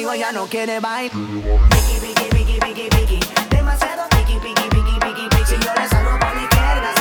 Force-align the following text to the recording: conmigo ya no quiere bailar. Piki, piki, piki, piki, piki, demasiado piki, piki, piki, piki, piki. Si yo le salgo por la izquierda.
conmigo 0.00 0.14
ya 0.14 0.32
no 0.32 0.46
quiere 0.46 0.80
bailar. 0.80 1.10
Piki, 1.12 2.00
piki, 2.00 2.28
piki, 2.30 2.58
piki, 2.60 2.88
piki, 2.88 3.20
demasiado 3.50 4.08
piki, 4.10 4.38
piki, 4.40 4.68
piki, 4.70 4.98
piki, 5.00 5.28
piki. 5.28 5.46
Si 5.46 5.54
yo 5.54 5.72
le 5.74 5.88
salgo 5.88 6.18
por 6.18 6.34
la 6.34 6.42
izquierda. 6.42 6.99